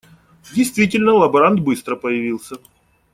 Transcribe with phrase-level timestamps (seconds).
[0.55, 2.55] Действительно лаборант быстро появился.